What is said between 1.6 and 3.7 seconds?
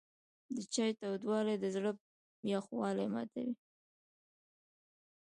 زړه یخوالی ماتوي.